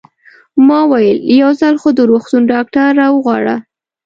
ما 0.67 0.79
وویل: 0.91 1.17
یو 1.41 1.49
ځل 1.61 1.75
خو 1.81 1.89
د 1.95 1.99
روغتون 2.09 2.41
ډاکټر 2.51 2.87
را 2.99 3.07
وغواړه. 3.15 3.55